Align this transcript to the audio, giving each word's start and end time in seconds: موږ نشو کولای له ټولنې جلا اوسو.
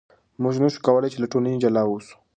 موږ 0.41 0.55
نشو 0.63 0.83
کولای 0.85 1.09
له 1.21 1.27
ټولنې 1.31 1.61
جلا 1.63 1.81
اوسو. 1.87 2.13